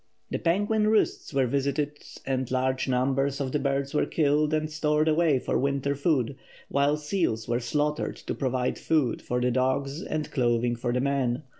The 0.31 0.39
penguin 0.39 0.87
roosts 0.87 1.31
were 1.31 1.45
visited 1.45 1.99
and 2.25 2.49
large 2.49 2.87
numbers 2.87 3.39
of 3.39 3.51
the 3.51 3.59
birds 3.59 3.93
were 3.93 4.07
killed 4.07 4.51
and 4.51 4.67
stored 4.67 5.07
away 5.07 5.37
for 5.37 5.59
winter 5.59 5.93
food, 5.95 6.35
while 6.69 6.97
seals 6.97 7.47
were 7.47 7.59
slaughtered 7.59 8.15
to 8.15 8.33
provide 8.33 8.79
food 8.79 9.21
for 9.21 9.39
the 9.39 9.51
dogs 9.51 10.01
and 10.01 10.31
clothing 10.31 10.75
for 10.75 10.91
the 10.91 11.01
men. 11.01 11.43